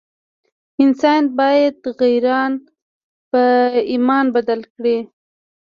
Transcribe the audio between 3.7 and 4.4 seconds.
ایمان